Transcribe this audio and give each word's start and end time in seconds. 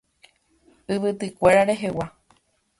Yvytykuéra 0.95 1.63
rehegua. 1.71 2.05